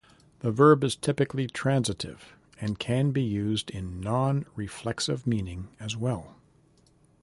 [0.39, 6.37] The verb is typically transitive and can be used in non-reflexive meaning as well.